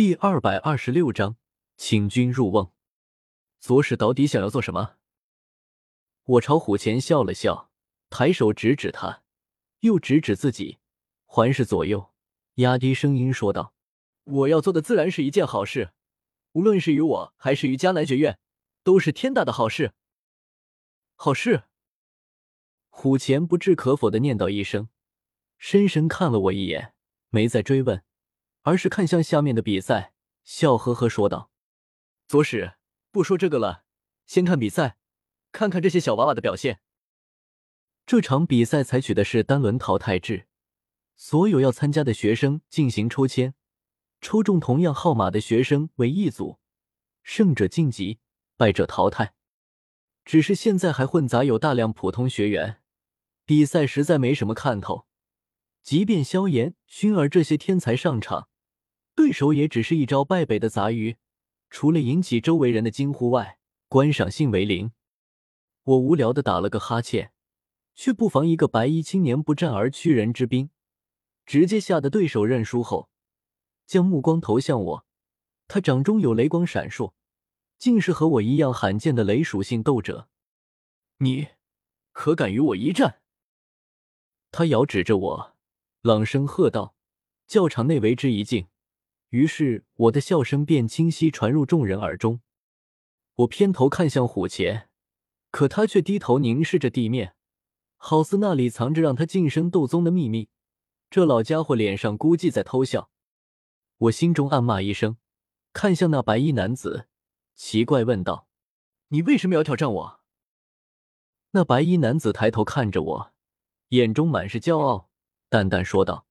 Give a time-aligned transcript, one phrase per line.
[0.00, 1.36] 第二百二十六章，
[1.76, 2.72] 请君入瓮。
[3.58, 4.96] 左使到底想要做什么？
[6.24, 7.70] 我朝虎钳笑了笑，
[8.08, 9.22] 抬手指指他，
[9.80, 10.78] 又指指自己，
[11.26, 12.14] 环视左右，
[12.54, 13.74] 压低声音说道
[14.24, 15.92] ：“我要做的自然是一件好事，
[16.52, 18.38] 无论是于我还是于迦南学院，
[18.82, 19.92] 都是天大的好事。”
[21.14, 21.64] 好事。
[22.88, 24.88] 虎钳不置可否的念叨一声，
[25.58, 26.94] 深深看了我一眼，
[27.28, 28.02] 没再追问。
[28.62, 31.50] 而是看向下面的比赛，笑呵呵说道
[32.28, 32.74] ：“左使，
[33.10, 33.84] 不说这个了，
[34.26, 34.98] 先看比赛，
[35.52, 36.80] 看看这些小娃娃的表现。”
[38.06, 40.46] 这场比赛采取的是单轮淘汰制，
[41.14, 43.54] 所有要参加的学生进行抽签，
[44.20, 46.58] 抽中同样号码的学生为一组，
[47.22, 48.18] 胜者晋级，
[48.56, 49.34] 败者淘汰。
[50.24, 52.82] 只是现在还混杂有大量普通学员，
[53.44, 55.06] 比赛实在没什么看头。
[55.82, 58.48] 即便萧炎、薰儿这些天才上场。
[59.14, 61.16] 对手也只是一招败北的杂鱼，
[61.68, 63.58] 除了引起周围人的惊呼外，
[63.88, 64.92] 观赏性为零。
[65.82, 67.32] 我无聊的打了个哈欠，
[67.94, 70.70] 却不妨一个白衣青年不战而屈人之兵，
[71.44, 73.10] 直接吓得对手认输后，
[73.86, 75.06] 将目光投向我。
[75.66, 77.12] 他掌中有雷光闪烁，
[77.78, 80.28] 竟是和我一样罕见的雷属性斗者。
[81.18, 81.48] 你
[82.12, 83.20] 可敢与我一战？
[84.50, 85.56] 他遥指着我，
[86.02, 86.94] 朗声喝道，
[87.46, 88.68] 教场内为之一静。
[89.28, 92.40] 于是，我的笑声便清晰传入众人耳中。
[93.34, 94.88] 我偏头看向虎钳，
[95.50, 97.34] 可他却低头凝视着地面，
[97.98, 100.48] 好似那里藏着让他晋升斗宗的秘密。
[101.10, 103.10] 这老家伙脸上估计在偷笑。
[103.98, 105.18] 我心中暗骂一声，
[105.74, 107.08] 看向那白衣男子，
[107.54, 108.48] 奇怪问道
[109.08, 110.20] ：“你为什么要挑战我？”
[111.52, 113.32] 那白衣男子抬头看着我，
[113.88, 115.09] 眼中满是骄傲，
[115.50, 116.26] 淡淡说道：“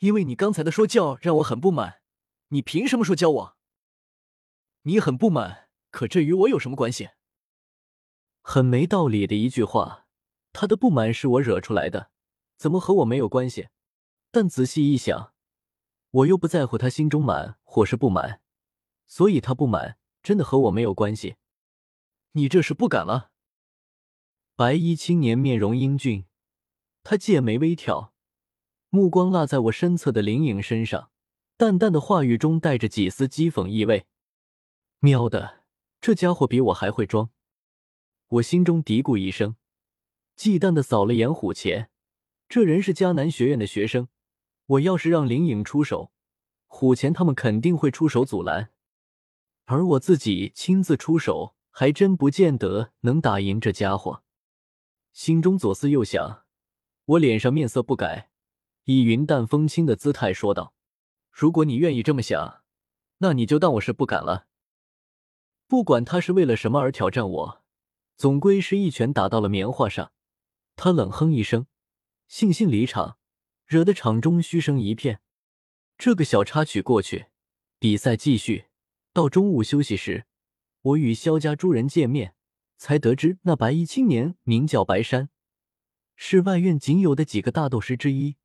[0.00, 2.00] 因为你刚才的说教让我很不满。”
[2.48, 3.56] 你凭什么说教我？
[4.82, 7.10] 你很不满，可这与我有什么关系？
[8.42, 10.06] 很没道理的一句话。
[10.52, 12.10] 他的不满是我惹出来的，
[12.56, 13.68] 怎么和我没有关系？
[14.30, 15.34] 但仔细一想，
[16.10, 18.40] 我又不在乎他心中满或是不满，
[19.06, 21.36] 所以他不满真的和我没有关系。
[22.32, 23.32] 你这是不敢了？
[24.54, 26.26] 白衣青年面容英俊，
[27.02, 28.13] 他剑眉微挑，
[28.94, 31.10] 目光落在我身侧的灵影身上。
[31.56, 34.06] 淡淡的话语中带着几丝讥讽意味。
[35.00, 35.64] 喵的，
[36.00, 37.30] 这家伙比我还会装！
[38.28, 39.56] 我心中嘀咕一声，
[40.36, 41.90] 忌惮的扫了眼虎钳。
[42.48, 44.06] 这人是迦南学院的学生，
[44.66, 46.12] 我要是让灵影出手，
[46.68, 48.70] 虎钳他们肯定会出手阻拦。
[49.64, 54.22] 而我自己亲自出手，还真不见得能打赢这家伙。
[55.12, 56.44] 心中左思右想，
[57.06, 58.30] 我脸上面色不改，
[58.84, 60.74] 以云淡风轻的姿态说道。
[61.30, 62.62] 如果你愿意这么想，
[63.18, 64.46] 那你就当我是不敢了。
[65.66, 67.64] 不管他是为了什么而挑战我，
[68.16, 70.12] 总归是一拳打到了棉花上。
[70.76, 71.66] 他冷哼一声，
[72.30, 73.18] 悻悻离场，
[73.66, 75.20] 惹得场中嘘声一片。
[75.96, 77.26] 这个小插曲过去，
[77.78, 78.66] 比赛继续。
[79.12, 80.26] 到中午休息时，
[80.82, 82.34] 我与萧家诸人见面，
[82.76, 85.30] 才得知那白衣青年名叫白山，
[86.14, 88.36] 是外院仅有的几个大斗师之一，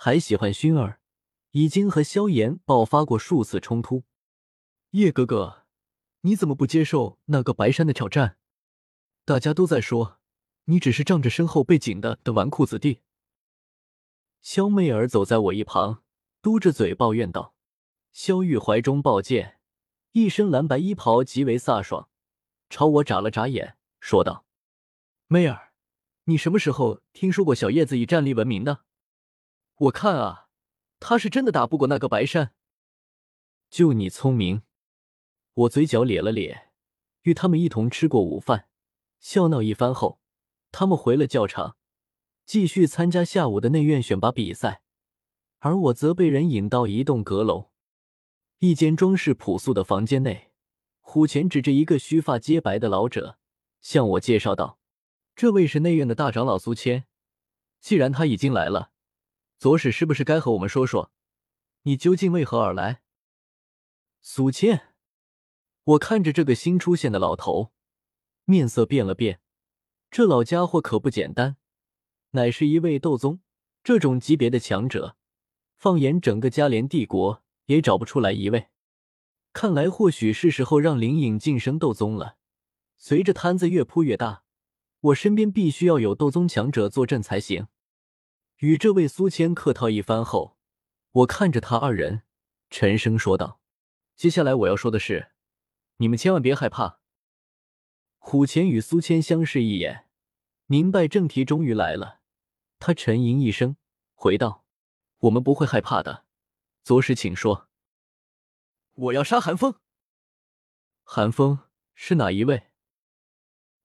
[0.00, 1.00] 还喜欢薰儿。
[1.52, 4.04] 已经和萧炎爆发过数次冲突，
[4.90, 5.64] 叶哥哥，
[6.20, 8.36] 你怎么不接受那个白山的挑战？
[9.24, 10.20] 大家都在说
[10.66, 13.00] 你只是仗着身后背景的的纨绔子弟。
[14.42, 16.02] 萧媚儿走在我一旁，
[16.42, 17.54] 嘟着嘴抱怨道
[18.12, 19.58] ：“萧玉怀中抱剑，
[20.12, 22.10] 一身蓝白衣袍极为飒爽，
[22.68, 24.44] 朝我眨了眨眼，说道
[25.26, 25.72] ：‘媚儿，
[26.24, 28.84] 你什么时候听说过小叶子以战力闻名的？
[29.78, 30.46] 我看啊。’”
[31.00, 32.52] 他是真的打不过那个白山，
[33.70, 34.62] 就你聪明。
[35.54, 36.72] 我嘴角咧了咧，
[37.22, 38.68] 与他们一同吃过午饭，
[39.20, 40.20] 笑闹一番后，
[40.72, 41.76] 他们回了教场，
[42.44, 44.82] 继续参加下午的内院选拔比赛，
[45.60, 47.70] 而我则被人引到一栋阁楼，
[48.58, 50.50] 一间装饰朴素的房间内。
[50.98, 53.38] 虎钳指着一个须发皆白的老者，
[53.80, 54.80] 向我介绍道
[55.36, 57.06] ：“这位是内院的大长老苏谦，
[57.78, 58.90] 既然他已经来了。”
[59.58, 61.10] 左使是不是该和我们说说，
[61.82, 63.02] 你究竟为何而来？
[64.20, 64.94] 苏谦，
[65.82, 67.72] 我看着这个新出现的老头，
[68.44, 69.40] 面色变了变。
[70.12, 71.56] 这老家伙可不简单，
[72.30, 73.40] 乃是一位斗宗
[73.82, 75.16] 这种级别的强者，
[75.76, 78.68] 放眼整个嘉联帝国也找不出来一位。
[79.52, 82.36] 看来或许是时候让灵隐晋升斗宗了。
[82.96, 84.44] 随着摊子越铺越大，
[85.00, 87.66] 我身边必须要有斗宗强者坐镇才行。
[88.58, 90.58] 与这位苏谦客套一番后，
[91.12, 92.24] 我看着他二人，
[92.70, 93.60] 沉声说道
[94.16, 95.30] ：“接下来我要说的是，
[95.98, 97.00] 你们千万别害怕。
[98.18, 100.08] 虎钳与苏谦相视一眼，
[100.66, 102.20] 明白正题终于来了。
[102.80, 103.76] 他沉吟一声，
[104.14, 104.64] 回道
[105.18, 106.24] ：“我们不会害怕的。
[106.82, 107.68] 左使，请说。”
[108.94, 109.76] 我要杀韩风。
[111.04, 111.60] 韩风
[111.94, 112.70] 是哪一位？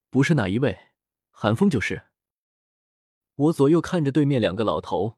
[0.09, 0.89] 不是哪一位，
[1.29, 2.07] 韩风就是。
[3.35, 5.17] 我左右看着对面两个老头，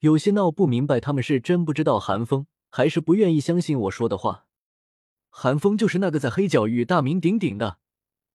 [0.00, 2.46] 有些闹不明白，他们是真不知道韩风。
[2.76, 4.48] 还是不愿意相信我说的话。
[5.30, 7.78] 韩风就是那个在黑角域大名鼎鼎的，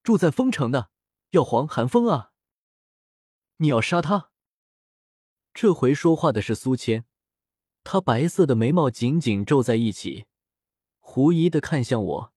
[0.01, 0.91] 住在丰城的
[1.31, 2.31] 药皇韩风啊！
[3.57, 4.31] 你要杀他？
[5.53, 7.03] 这回说话的是苏谦，
[7.83, 10.27] 他白色的眉毛紧紧皱在一起，
[11.00, 12.33] 狐疑的看向我，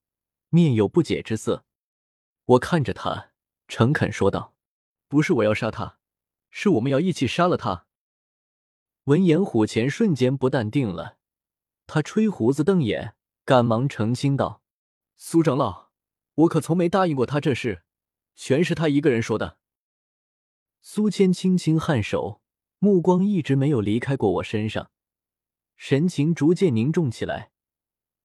[0.49, 1.63] 面有不解之色。
[2.43, 3.31] 我看着他，
[3.69, 4.53] 诚恳说道
[5.07, 5.99] ：“不是我要杀他，
[6.55, 7.87] 是我们要一起杀了他。”
[9.05, 11.17] 闻言，虎钳瞬间不淡定了。
[11.87, 14.61] 他吹胡子瞪眼，赶忙澄清道
[15.17, 15.89] ：“苏长老，
[16.35, 17.83] 我可从没答应过他这事，
[18.35, 19.57] 全是他一个人说的。”
[20.79, 22.41] 苏谦轻轻颔首，
[22.77, 24.91] 目光一直没有离开过我身上，
[25.75, 27.51] 神情逐渐凝重起来，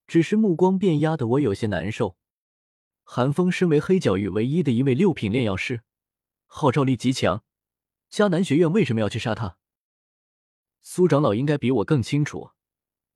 [0.07, 2.19] 只是目光变压的我有些难受。
[3.03, 5.83] 韩风身为黑角域唯一的一位六品炼药师，
[6.47, 7.43] 号召力极强，
[8.11, 9.59] 迦南学院为什么要去杀他？
[10.81, 12.53] 苏长老应该比我更清楚。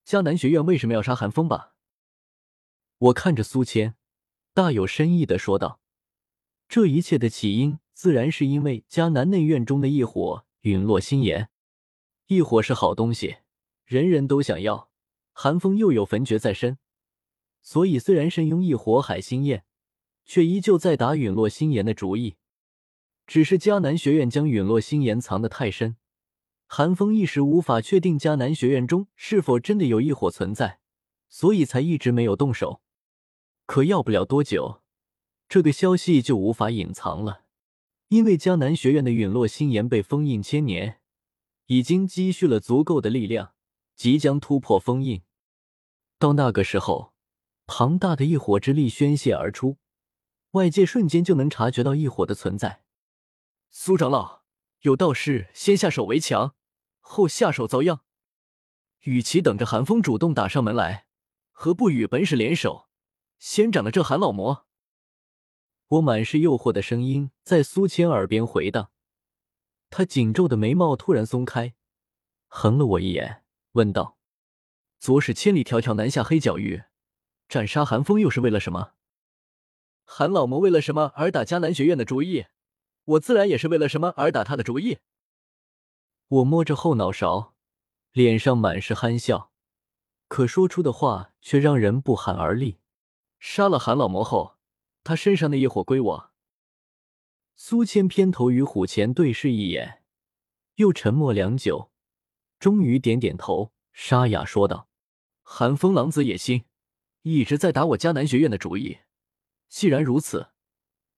[0.05, 1.75] 迦南学院为什么要杀韩风吧？
[2.99, 3.95] 我看着苏谦，
[4.53, 5.81] 大有深意的说道
[6.69, 11.49] ：“这一切的起因，自然是因为迦南内院中的异火陨落心炎。
[12.27, 13.39] 异火是好东西，
[13.85, 14.91] 人人都想要。
[15.33, 16.79] 韩风又有焚诀在身，
[17.63, 19.65] 所以虽然身拥异火海心焰，
[20.27, 22.37] 却依旧在打陨落心炎的主意。
[23.27, 25.97] 只是迦南学院将陨落心炎藏得太深。”
[26.67, 30.79] 寒风一时无法确定迦南学院中是否真的有异火存在，
[31.29, 32.81] 所以才一直没有动手。
[33.67, 34.81] 可要不了多久，
[35.49, 37.43] 这个消息就无法隐藏了，
[38.09, 41.01] 因为迦南学院的陨落心炎被封印千年，
[41.67, 43.53] 已经积蓄了足够的力量，
[43.95, 45.23] 即将突破封印。
[46.19, 47.13] 到那个时候，
[47.67, 49.77] 庞大的异火之力宣泄而出，
[50.53, 52.82] 外界瞬间就能察觉到异火的存在。
[53.75, 54.43] 苏长老，
[54.81, 56.55] 有道是先下手为强。
[57.01, 58.01] 后下手遭殃，
[59.01, 61.07] 与其等着韩风主动打上门来，
[61.53, 62.91] 何不与本使联手，
[63.39, 64.67] 先斩了这韩老魔？
[65.89, 68.91] 我满是诱惑的声音在苏谦耳边回荡，
[69.89, 71.75] 他紧皱的眉毛突然松开，
[72.49, 73.43] 横了我一眼，
[73.73, 74.19] 问道
[75.01, 76.85] ：“左使千里迢迢南下黑角域，
[77.49, 78.93] 斩杀韩风，又是为了什么？
[80.05, 82.45] 韩老魔为了什么而打迦南学院的主意？
[83.05, 84.99] 我自然也是为了什么而打他的主意。”
[86.29, 87.55] 我摸着后脑勺，
[88.13, 89.53] 脸上满是憨笑，
[90.29, 92.79] 可说出的话却让人不寒而栗。
[93.39, 94.57] 杀了韩老魔后，
[95.05, 96.33] 他身上的业火归我。
[97.55, 100.03] 苏谦偏头与虎钳对视一眼，
[100.77, 101.91] 又沉默良久，
[102.59, 104.89] 终于点点头，沙哑说道
[105.43, 106.65] ：“韩风狼子野心，
[107.23, 109.01] 一直在打我迦南学院的主意。
[109.69, 110.49] 既然如此，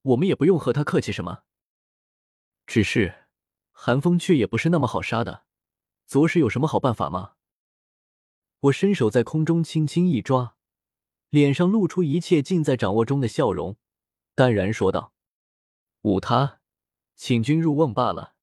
[0.02, 1.44] 我们也不用和他客气什么。
[2.66, 3.22] 只是……”
[3.76, 5.44] 寒风却也不是那么好杀的，
[6.06, 7.32] 左使有什么好办法吗？
[8.60, 10.56] 我伸手在空中轻轻一抓，
[11.28, 13.76] 脸上露出一切尽在掌握中的笑容，
[14.34, 15.12] 淡然说道
[16.02, 16.60] ：“忤他，
[17.14, 18.33] 请君入瓮罢了。”